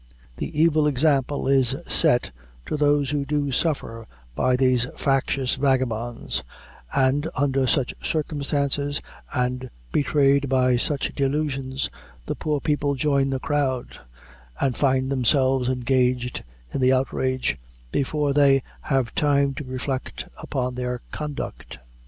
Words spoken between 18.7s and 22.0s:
have time to reflect upon their conduct.